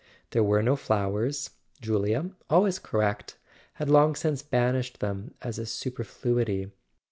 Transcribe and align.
There 0.31 0.41
were 0.43 0.63
no 0.63 0.75
flowers: 0.75 1.51
Julia, 1.79 2.31
always 2.49 2.79
correct, 2.79 3.37
had 3.73 3.87
long 3.87 4.15
since 4.15 4.41
banished 4.41 4.99
them 4.99 5.35
as 5.43 5.59
a 5.59 5.61
super¬ 5.61 6.07
fluity. 6.07 6.71